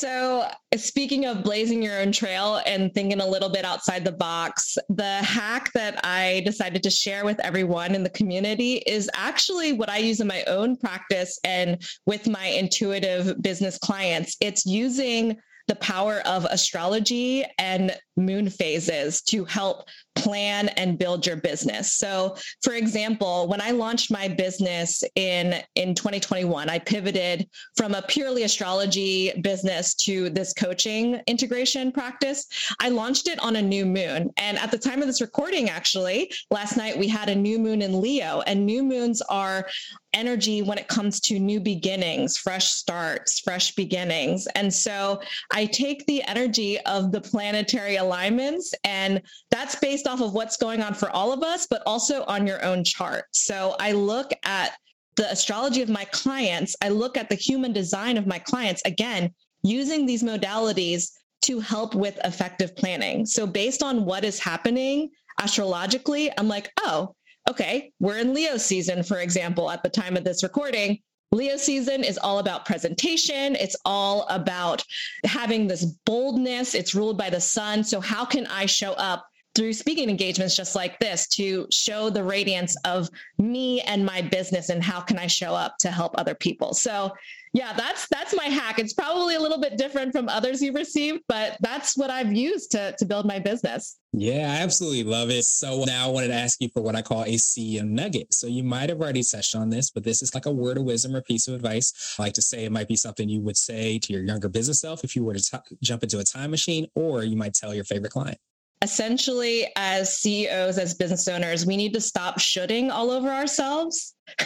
So, 0.00 0.48
speaking 0.76 1.26
of 1.26 1.44
blazing 1.44 1.82
your 1.82 2.00
own 2.00 2.10
trail 2.10 2.62
and 2.64 2.90
thinking 2.94 3.20
a 3.20 3.26
little 3.26 3.50
bit 3.50 3.66
outside 3.66 4.02
the 4.02 4.12
box, 4.12 4.78
the 4.88 5.16
hack 5.18 5.70
that 5.74 6.00
I 6.02 6.40
decided 6.46 6.82
to 6.84 6.90
share 6.90 7.26
with 7.26 7.38
everyone 7.40 7.94
in 7.94 8.02
the 8.02 8.08
community 8.08 8.76
is 8.86 9.10
actually 9.14 9.74
what 9.74 9.90
I 9.90 9.98
use 9.98 10.20
in 10.20 10.26
my 10.26 10.42
own 10.44 10.78
practice 10.78 11.38
and 11.44 11.82
with 12.06 12.26
my 12.26 12.46
intuitive 12.46 13.42
business 13.42 13.76
clients. 13.76 14.38
It's 14.40 14.64
using 14.64 15.36
the 15.70 15.76
power 15.76 16.20
of 16.26 16.44
astrology 16.46 17.44
and 17.60 17.96
moon 18.16 18.50
phases 18.50 19.22
to 19.22 19.44
help 19.44 19.88
plan 20.16 20.68
and 20.70 20.98
build 20.98 21.24
your 21.24 21.36
business. 21.36 21.92
So, 21.92 22.36
for 22.60 22.74
example, 22.74 23.46
when 23.46 23.60
I 23.60 23.70
launched 23.70 24.10
my 24.10 24.26
business 24.26 25.04
in 25.14 25.62
in 25.76 25.94
2021, 25.94 26.68
I 26.68 26.80
pivoted 26.80 27.48
from 27.76 27.94
a 27.94 28.02
purely 28.02 28.42
astrology 28.42 29.32
business 29.42 29.94
to 30.06 30.28
this 30.30 30.52
coaching 30.52 31.20
integration 31.28 31.92
practice. 31.92 32.48
I 32.80 32.88
launched 32.88 33.28
it 33.28 33.38
on 33.38 33.54
a 33.54 33.62
new 33.62 33.86
moon, 33.86 34.30
and 34.38 34.58
at 34.58 34.72
the 34.72 34.78
time 34.78 35.00
of 35.00 35.06
this 35.06 35.20
recording 35.20 35.70
actually, 35.70 36.32
last 36.50 36.76
night 36.76 36.98
we 36.98 37.06
had 37.06 37.28
a 37.28 37.34
new 37.34 37.60
moon 37.60 37.80
in 37.80 38.00
Leo, 38.00 38.42
and 38.48 38.66
new 38.66 38.82
moons 38.82 39.22
are 39.22 39.68
energy 40.12 40.62
when 40.62 40.78
it 40.78 40.88
comes 40.88 41.20
to 41.20 41.38
new 41.38 41.60
beginnings, 41.60 42.36
fresh 42.36 42.72
starts, 42.72 43.40
fresh 43.40 43.74
beginnings. 43.74 44.46
And 44.54 44.72
so 44.72 45.20
I 45.52 45.66
take 45.66 46.06
the 46.06 46.22
energy 46.24 46.78
of 46.80 47.12
the 47.12 47.20
planetary 47.20 47.96
alignments, 47.96 48.74
and 48.84 49.22
that's 49.50 49.76
based 49.76 50.06
off 50.06 50.20
of 50.20 50.32
what's 50.32 50.56
going 50.56 50.82
on 50.82 50.94
for 50.94 51.10
all 51.10 51.32
of 51.32 51.42
us, 51.42 51.66
but 51.68 51.82
also 51.86 52.24
on 52.24 52.46
your 52.46 52.64
own 52.64 52.84
chart. 52.84 53.24
So 53.32 53.76
I 53.78 53.92
look 53.92 54.32
at 54.44 54.72
the 55.16 55.30
astrology 55.30 55.82
of 55.82 55.88
my 55.88 56.04
clients, 56.06 56.76
I 56.82 56.88
look 56.88 57.16
at 57.16 57.28
the 57.28 57.34
human 57.34 57.72
design 57.72 58.16
of 58.16 58.26
my 58.26 58.38
clients, 58.38 58.82
again, 58.84 59.34
using 59.62 60.06
these 60.06 60.22
modalities 60.22 61.10
to 61.42 61.60
help 61.60 61.94
with 61.94 62.18
effective 62.24 62.76
planning. 62.76 63.26
So 63.26 63.46
based 63.46 63.82
on 63.82 64.04
what 64.04 64.24
is 64.24 64.38
happening 64.38 65.10
astrologically, 65.40 66.30
I'm 66.38 66.48
like, 66.48 66.70
oh, 66.80 67.14
okay, 67.50 67.92
we're 67.98 68.18
in 68.18 68.32
Leo 68.32 68.56
season, 68.56 69.02
for 69.02 69.18
example, 69.18 69.70
at 69.70 69.82
the 69.82 69.88
time 69.88 70.16
of 70.16 70.24
this 70.24 70.42
recording. 70.42 71.00
Leo 71.32 71.56
season 71.56 72.02
is 72.02 72.18
all 72.18 72.38
about 72.38 72.64
presentation. 72.64 73.54
It's 73.56 73.76
all 73.84 74.26
about 74.28 74.84
having 75.24 75.66
this 75.66 75.84
boldness. 76.06 76.74
It's 76.74 76.94
ruled 76.94 77.18
by 77.18 77.30
the 77.30 77.40
sun. 77.40 77.84
So, 77.84 78.00
how 78.00 78.24
can 78.24 78.46
I 78.46 78.66
show 78.66 78.92
up 78.92 79.26
through 79.60 79.74
speaking 79.74 80.08
engagements 80.08 80.56
just 80.56 80.74
like 80.74 80.98
this 81.00 81.28
to 81.28 81.66
show 81.70 82.08
the 82.08 82.24
radiance 82.24 82.74
of 82.86 83.10
me 83.36 83.82
and 83.82 84.06
my 84.06 84.22
business 84.22 84.70
and 84.70 84.82
how 84.82 85.02
can 85.02 85.18
I 85.18 85.26
show 85.26 85.54
up 85.54 85.76
to 85.80 85.90
help 85.90 86.14
other 86.16 86.34
people. 86.34 86.72
So 86.72 87.12
yeah, 87.52 87.74
that's 87.74 88.08
that's 88.08 88.34
my 88.34 88.44
hack. 88.44 88.78
It's 88.78 88.94
probably 88.94 89.34
a 89.34 89.40
little 89.40 89.60
bit 89.60 89.76
different 89.76 90.12
from 90.12 90.30
others 90.30 90.62
you've 90.62 90.76
received, 90.76 91.24
but 91.28 91.58
that's 91.60 91.94
what 91.94 92.08
I've 92.08 92.32
used 92.32 92.70
to 92.70 92.94
to 92.98 93.04
build 93.04 93.26
my 93.26 93.38
business. 93.38 93.98
Yeah, 94.14 94.50
I 94.50 94.62
absolutely 94.62 95.04
love 95.04 95.28
it. 95.28 95.44
So 95.44 95.84
now 95.84 96.08
I 96.08 96.10
wanted 96.10 96.28
to 96.28 96.34
ask 96.34 96.58
you 96.62 96.70
for 96.72 96.80
what 96.80 96.96
I 96.96 97.02
call 97.02 97.24
a 97.24 97.34
CEO 97.34 97.84
nugget. 97.84 98.32
So 98.32 98.46
you 98.46 98.64
might 98.64 98.88
have 98.88 99.00
already 99.00 99.22
touched 99.22 99.54
on 99.54 99.68
this, 99.68 99.90
but 99.90 100.04
this 100.04 100.22
is 100.22 100.34
like 100.34 100.46
a 100.46 100.50
word 100.50 100.78
of 100.78 100.84
wisdom 100.84 101.14
or 101.14 101.20
piece 101.20 101.48
of 101.48 101.54
advice. 101.54 102.14
I 102.18 102.22
like 102.22 102.34
to 102.34 102.42
say 102.42 102.64
it 102.64 102.72
might 102.72 102.88
be 102.88 102.96
something 102.96 103.28
you 103.28 103.42
would 103.42 103.58
say 103.58 103.98
to 103.98 104.12
your 104.14 104.22
younger 104.22 104.48
business 104.48 104.80
self 104.80 105.04
if 105.04 105.14
you 105.14 105.22
were 105.22 105.34
to 105.34 105.42
t- 105.42 105.76
jump 105.82 106.02
into 106.02 106.18
a 106.18 106.24
time 106.24 106.50
machine, 106.50 106.86
or 106.94 107.24
you 107.24 107.36
might 107.36 107.52
tell 107.52 107.74
your 107.74 107.84
favorite 107.84 108.12
client 108.12 108.38
essentially 108.82 109.68
as 109.76 110.16
CEOs, 110.18 110.78
as 110.78 110.94
business 110.94 111.28
owners, 111.28 111.66
we 111.66 111.76
need 111.76 111.92
to 111.94 112.00
stop 112.00 112.38
shoulding 112.38 112.90
all 112.90 113.10
over 113.10 113.28
ourselves. 113.28 114.14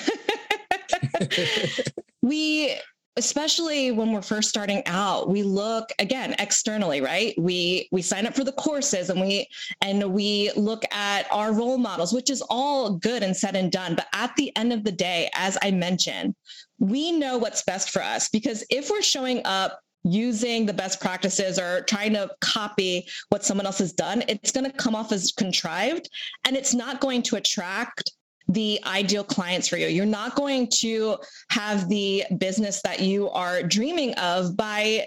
we 2.22 2.76
especially 3.16 3.92
when 3.92 4.12
we're 4.12 4.22
first 4.22 4.48
starting 4.48 4.82
out 4.86 5.28
we 5.28 5.42
look 5.42 5.90
again 6.00 6.34
externally 6.40 7.00
right 7.00 7.34
we 7.38 7.88
we 7.92 8.02
sign 8.02 8.26
up 8.26 8.34
for 8.34 8.42
the 8.42 8.52
courses 8.52 9.08
and 9.08 9.20
we 9.20 9.46
and 9.82 10.02
we 10.12 10.50
look 10.56 10.84
at 10.92 11.30
our 11.30 11.52
role 11.52 11.78
models 11.78 12.12
which 12.12 12.28
is 12.28 12.42
all 12.50 12.94
good 12.94 13.22
and 13.22 13.36
said 13.36 13.54
and 13.54 13.70
done 13.70 13.94
but 13.94 14.08
at 14.14 14.34
the 14.36 14.54
end 14.56 14.72
of 14.72 14.82
the 14.82 14.90
day 14.90 15.30
as 15.34 15.56
i 15.62 15.70
mentioned 15.70 16.34
we 16.80 17.12
know 17.12 17.38
what's 17.38 17.62
best 17.62 17.90
for 17.90 18.02
us 18.02 18.28
because 18.28 18.64
if 18.68 18.90
we're 18.90 19.00
showing 19.00 19.40
up 19.44 19.80
using 20.04 20.66
the 20.66 20.72
best 20.72 21.00
practices 21.00 21.58
or 21.58 21.80
trying 21.82 22.12
to 22.12 22.30
copy 22.40 23.08
what 23.30 23.44
someone 23.44 23.66
else 23.66 23.78
has 23.78 23.92
done, 23.92 24.22
it's 24.28 24.52
going 24.52 24.70
to 24.70 24.76
come 24.76 24.94
off 24.94 25.12
as 25.12 25.32
contrived 25.32 26.08
and 26.46 26.56
it's 26.56 26.74
not 26.74 27.00
going 27.00 27.22
to 27.22 27.36
attract 27.36 28.12
the 28.48 28.78
ideal 28.84 29.24
clients 29.24 29.66
for 29.68 29.78
you. 29.78 29.86
You're 29.86 30.04
not 30.04 30.34
going 30.34 30.68
to 30.80 31.16
have 31.50 31.88
the 31.88 32.24
business 32.36 32.82
that 32.82 33.00
you 33.00 33.30
are 33.30 33.62
dreaming 33.62 34.12
of 34.14 34.56
by 34.56 35.06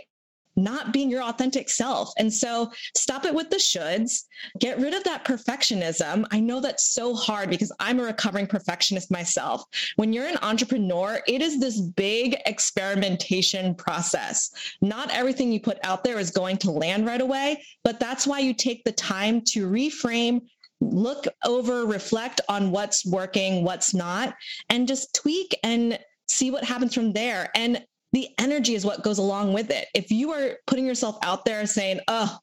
not 0.58 0.92
being 0.92 1.10
your 1.10 1.24
authentic 1.24 1.70
self. 1.70 2.12
And 2.18 2.34
so 2.34 2.72
stop 2.96 3.26
it 3.26 3.34
with 3.34 3.50
the 3.50 3.58
shoulds, 3.58 4.24
get 4.60 4.80
rid 4.80 4.94
of 4.94 5.04
that 5.06 5.24
perfectionism. 5.24 6.26
I 6.32 6.40
know 6.40 6.60
that's 6.60 6.94
so 6.94 7.16
hard 7.16 7.50
because 7.50 7.72
I'm 7.80 8.00
a 8.00 8.04
recovering 8.04 8.48
perfectionist 8.48 9.12
myself. 9.12 9.64
When 9.96 10.12
you're 10.12 10.26
an 10.26 10.40
entrepreneur, 10.42 11.22
it 11.28 11.42
is 11.42 11.60
this 11.60 11.80
big 11.80 12.36
experimentation 12.46 13.76
process. 13.76 14.50
Not 14.82 15.12
everything 15.12 15.52
you 15.52 15.60
put 15.60 15.78
out 15.84 16.04
there 16.04 16.20
is 16.20 16.32
going 16.32 16.58
to 16.58 16.72
land 16.72 17.06
right 17.06 17.22
away, 17.22 17.64
but 17.84 18.00
that's 18.00 18.28
why 18.28 18.40
you 18.40 18.54
take 18.54 18.84
the 18.84 18.92
time 18.92 19.42
to 19.42 19.70
reframe 19.70 20.42
look 20.80 21.26
over, 21.44 21.86
reflect 21.86 22.42
on 22.50 22.72
what's 22.72 23.06
working, 23.06 23.64
what's 23.64 23.94
not, 23.94 24.36
and 24.70 24.88
just 24.88 25.14
tweak 25.16 25.58
and 25.64 25.98
see 26.28 26.52
what 26.52 26.64
happens 26.64 26.94
from 26.94 27.14
there. 27.14 27.50
And 27.56 27.84
the 28.14 28.30
energy 28.40 28.76
is 28.76 28.86
what 28.86 29.04
goes 29.04 29.18
along 29.18 29.54
with 29.54 29.70
it. 29.70 29.88
If 29.94 30.12
you 30.12 30.32
are 30.32 30.58
putting 30.66 30.86
yourself 30.86 31.18
out 31.24 31.46
there 31.46 31.66
saying, 31.66 32.00
oh, 32.08 32.38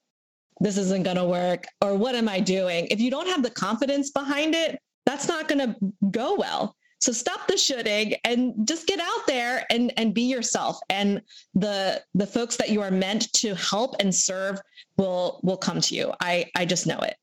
this 0.61 0.77
isn't 0.77 1.03
going 1.05 1.17
to 1.17 1.25
work, 1.25 1.67
or 1.81 1.97
what 1.97 2.15
am 2.15 2.29
I 2.29 2.41
doing? 2.41 2.87
If 2.91 3.01
you 3.01 3.11
don't 3.11 3.29
have 3.29 3.43
the 3.43 3.51
confidence 3.51 4.11
behind 4.11 4.55
it, 4.55 4.79
that's 5.07 5.29
not 5.29 5.49
going 5.49 5.59
to 5.59 5.77
go 6.11 6.37
well. 6.37 6.77
So 7.01 7.13
stop 7.13 7.47
the 7.49 7.59
shoulding 7.59 8.15
and 8.25 8.67
just 8.67 8.87
get 8.87 8.99
out 8.99 9.27
there 9.27 9.67
and, 9.69 9.93
and 9.99 10.15
be 10.15 10.23
yourself. 10.23 10.79
And 10.89 11.21
the 11.55 12.03
the 12.15 12.27
folks 12.27 12.57
that 12.57 12.71
you 12.71 12.81
are 12.81 12.91
meant 12.91 13.31
to 13.35 13.55
help 13.57 13.97
and 14.01 14.15
serve 14.15 14.59
will 14.97 15.41
will 15.43 15.59
come 15.59 15.83
to 15.83 15.95
you. 15.95 16.15
I 16.21 16.47
I 16.57 16.65
just 16.65 16.87
know 16.87 16.99
it. 17.01 17.17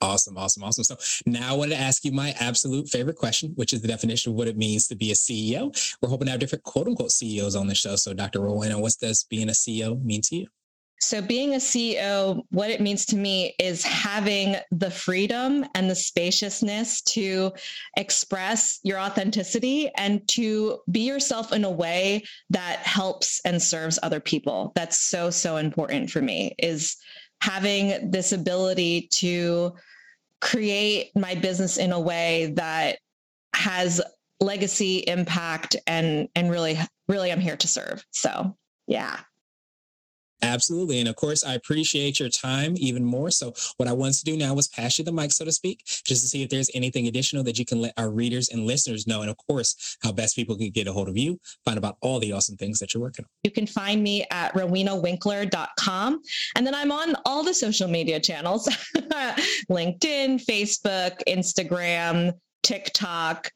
Awesome, 0.00 0.36
awesome, 0.36 0.62
awesome. 0.62 0.84
So 0.84 0.96
now 1.24 1.54
I 1.54 1.56
wanted 1.56 1.76
to 1.76 1.80
ask 1.80 2.04
you 2.04 2.12
my 2.12 2.34
absolute 2.38 2.88
favorite 2.88 3.16
question, 3.16 3.52
which 3.54 3.72
is 3.72 3.80
the 3.80 3.88
definition 3.88 4.32
of 4.32 4.36
what 4.36 4.46
it 4.46 4.56
means 4.56 4.86
to 4.88 4.94
be 4.94 5.10
a 5.10 5.14
CEO. 5.14 5.74
We're 6.02 6.10
hoping 6.10 6.26
to 6.26 6.32
have 6.32 6.40
different 6.40 6.64
quote 6.64 6.86
unquote 6.86 7.12
CEOs 7.12 7.56
on 7.56 7.66
the 7.66 7.74
show. 7.74 7.96
So, 7.96 8.12
Dr. 8.12 8.40
Rowena, 8.40 8.78
what 8.78 8.94
does 9.00 9.24
being 9.24 9.48
a 9.48 9.52
CEO 9.52 10.02
mean 10.02 10.20
to 10.22 10.36
you? 10.36 10.46
So, 11.00 11.22
being 11.22 11.54
a 11.54 11.58
CEO, 11.58 12.42
what 12.50 12.70
it 12.70 12.80
means 12.80 13.06
to 13.06 13.16
me 13.16 13.54
is 13.58 13.84
having 13.84 14.56
the 14.70 14.90
freedom 14.90 15.64
and 15.74 15.90
the 15.90 15.94
spaciousness 15.94 17.02
to 17.02 17.52
express 17.96 18.80
your 18.82 18.98
authenticity 18.98 19.90
and 19.96 20.26
to 20.28 20.80
be 20.90 21.00
yourself 21.00 21.52
in 21.52 21.64
a 21.64 21.70
way 21.70 22.24
that 22.50 22.78
helps 22.78 23.40
and 23.44 23.62
serves 23.62 23.98
other 24.02 24.20
people. 24.20 24.72
That's 24.74 24.98
so, 24.98 25.30
so 25.30 25.56
important 25.56 26.10
for 26.10 26.22
me 26.22 26.54
is 26.58 26.96
having 27.40 28.10
this 28.10 28.32
ability 28.32 29.08
to 29.12 29.74
create 30.40 31.10
my 31.14 31.34
business 31.34 31.76
in 31.76 31.92
a 31.92 32.00
way 32.00 32.52
that 32.56 32.98
has 33.54 34.00
legacy 34.40 34.98
impact 35.06 35.76
and 35.86 36.28
and 36.34 36.50
really 36.50 36.78
really 37.08 37.32
I'm 37.32 37.40
here 37.40 37.56
to 37.56 37.68
serve. 37.68 38.04
So, 38.10 38.56
yeah. 38.86 39.20
Absolutely. 40.46 41.00
And 41.00 41.08
of 41.08 41.16
course, 41.16 41.44
I 41.44 41.54
appreciate 41.54 42.20
your 42.20 42.28
time 42.28 42.74
even 42.76 43.04
more. 43.04 43.30
So, 43.30 43.52
what 43.76 43.88
I 43.88 43.92
wanted 43.92 44.14
to 44.18 44.24
do 44.24 44.36
now 44.36 44.54
was 44.54 44.68
pass 44.68 44.98
you 44.98 45.04
the 45.04 45.12
mic, 45.12 45.32
so 45.32 45.44
to 45.44 45.52
speak, 45.52 45.84
just 45.84 46.22
to 46.22 46.28
see 46.28 46.42
if 46.42 46.48
there's 46.48 46.70
anything 46.74 47.08
additional 47.08 47.42
that 47.44 47.58
you 47.58 47.64
can 47.64 47.80
let 47.80 47.92
our 47.96 48.10
readers 48.10 48.48
and 48.50 48.64
listeners 48.64 49.06
know. 49.06 49.22
And 49.22 49.30
of 49.30 49.36
course, 49.48 49.96
how 50.02 50.12
best 50.12 50.36
people 50.36 50.56
can 50.56 50.70
get 50.70 50.86
a 50.86 50.92
hold 50.92 51.08
of 51.08 51.16
you, 51.16 51.38
find 51.64 51.78
about 51.78 51.96
all 52.00 52.20
the 52.20 52.32
awesome 52.32 52.56
things 52.56 52.78
that 52.78 52.94
you're 52.94 53.02
working 53.02 53.24
on. 53.24 53.28
You 53.42 53.50
can 53.50 53.66
find 53.66 54.02
me 54.02 54.24
at 54.30 54.54
rowenawinkler.com. 54.54 56.22
And 56.54 56.66
then 56.66 56.74
I'm 56.74 56.92
on 56.92 57.16
all 57.24 57.42
the 57.42 57.54
social 57.54 57.88
media 57.88 58.20
channels 58.20 58.68
LinkedIn, 59.70 60.44
Facebook, 60.44 61.20
Instagram, 61.26 62.32
TikTok, 62.62 63.50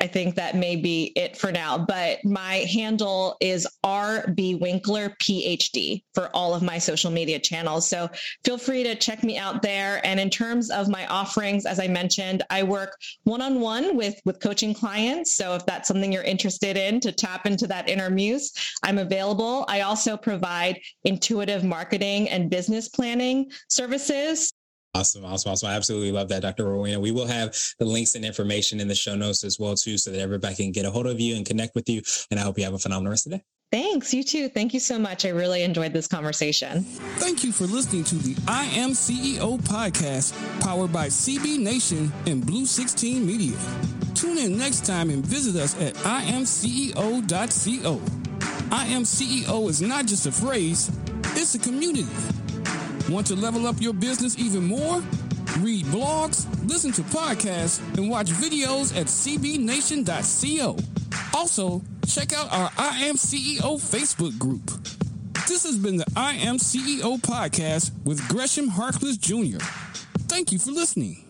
I 0.00 0.06
think 0.06 0.34
that 0.34 0.56
may 0.56 0.76
be 0.76 1.12
it 1.16 1.36
for 1.36 1.52
now. 1.52 1.78
But 1.78 2.24
my 2.24 2.66
handle 2.72 3.36
is 3.40 3.66
RB 3.84 4.60
Winkler 4.60 5.10
PhD 5.20 6.02
for 6.14 6.28
all 6.34 6.54
of 6.54 6.62
my 6.62 6.78
social 6.78 7.10
media 7.10 7.38
channels. 7.38 7.88
So 7.88 8.08
feel 8.44 8.58
free 8.58 8.82
to 8.84 8.94
check 8.94 9.22
me 9.22 9.38
out 9.38 9.62
there. 9.62 10.04
And 10.04 10.18
in 10.20 10.30
terms 10.30 10.70
of 10.70 10.88
my 10.88 11.06
offerings, 11.06 11.66
as 11.66 11.80
I 11.80 11.88
mentioned, 11.88 12.42
I 12.50 12.62
work 12.62 12.96
one-on-one 13.24 13.96
with 13.96 14.14
with 14.24 14.40
coaching 14.40 14.74
clients. 14.74 15.34
So 15.34 15.54
if 15.54 15.64
that's 15.66 15.88
something 15.88 16.12
you're 16.12 16.22
interested 16.22 16.76
in 16.76 17.00
to 17.00 17.12
tap 17.12 17.46
into 17.46 17.66
that 17.68 17.88
inner 17.88 18.10
muse, 18.10 18.52
I'm 18.82 18.98
available. 18.98 19.64
I 19.68 19.82
also 19.82 20.16
provide 20.16 20.80
intuitive 21.04 21.64
marketing 21.64 22.28
and 22.28 22.50
business 22.50 22.88
planning 22.88 23.50
services. 23.68 24.52
Awesome, 24.96 25.24
awesome, 25.26 25.52
awesome. 25.52 25.68
I 25.68 25.74
absolutely 25.74 26.10
love 26.10 26.28
that, 26.30 26.40
Dr. 26.40 26.64
Rowena. 26.64 26.98
We 26.98 27.10
will 27.10 27.26
have 27.26 27.54
the 27.78 27.84
links 27.84 28.14
and 28.14 28.24
information 28.24 28.80
in 28.80 28.88
the 28.88 28.94
show 28.94 29.14
notes 29.14 29.44
as 29.44 29.58
well, 29.58 29.74
too, 29.74 29.98
so 29.98 30.10
that 30.10 30.20
everybody 30.20 30.54
can 30.54 30.72
get 30.72 30.86
a 30.86 30.90
hold 30.90 31.06
of 31.06 31.20
you 31.20 31.36
and 31.36 31.44
connect 31.44 31.74
with 31.74 31.88
you. 31.88 32.00
And 32.30 32.40
I 32.40 32.42
hope 32.42 32.56
you 32.56 32.64
have 32.64 32.72
a 32.72 32.78
phenomenal 32.78 33.10
rest 33.10 33.26
of 33.26 33.32
the 33.32 33.38
day. 33.38 33.44
Thanks. 33.72 34.14
You 34.14 34.22
too. 34.22 34.48
Thank 34.48 34.72
you 34.72 34.80
so 34.80 34.98
much. 34.98 35.26
I 35.26 35.30
really 35.30 35.64
enjoyed 35.64 35.92
this 35.92 36.06
conversation. 36.06 36.84
Thank 37.18 37.44
you 37.44 37.52
for 37.52 37.64
listening 37.64 38.04
to 38.04 38.14
the 38.14 38.40
I 38.48 38.64
Am 38.66 38.90
CEO 38.90 39.58
podcast, 39.62 40.32
powered 40.62 40.92
by 40.92 41.08
CB 41.08 41.58
Nation 41.58 42.10
and 42.26 42.46
Blue 42.46 42.64
16 42.64 43.26
Media. 43.26 43.58
Tune 44.14 44.38
in 44.38 44.56
next 44.56 44.86
time 44.86 45.10
and 45.10 45.26
visit 45.26 45.60
us 45.60 45.78
at 45.78 45.94
imceo.co. 45.96 47.20
I 48.70 48.86
Am 48.86 49.02
CEO 49.02 49.68
is 49.68 49.82
not 49.82 50.06
just 50.06 50.26
a 50.26 50.32
phrase, 50.32 50.90
it's 51.34 51.54
a 51.54 51.58
community. 51.58 52.06
Want 53.08 53.26
to 53.28 53.36
level 53.36 53.68
up 53.68 53.76
your 53.80 53.92
business 53.92 54.36
even 54.36 54.64
more? 54.64 54.96
Read 55.60 55.86
blogs, 55.86 56.46
listen 56.68 56.90
to 56.92 57.02
podcasts, 57.02 57.80
and 57.96 58.10
watch 58.10 58.26
videos 58.26 58.96
at 58.96 59.06
cbnation.co. 59.06 60.76
Also, 61.32 61.82
check 62.06 62.32
out 62.32 62.52
our 62.52 62.70
I 62.76 63.04
Am 63.04 63.14
CEO 63.14 63.76
Facebook 63.78 64.36
group. 64.38 64.66
This 65.46 65.62
has 65.62 65.76
been 65.76 65.98
the 65.98 66.06
I 66.16 66.34
Am 66.34 66.56
CEO 66.56 67.20
podcast 67.20 67.92
with 68.04 68.26
Gresham 68.28 68.68
Harkless 68.68 69.20
Jr. 69.20 69.64
Thank 70.26 70.50
you 70.50 70.58
for 70.58 70.72
listening. 70.72 71.25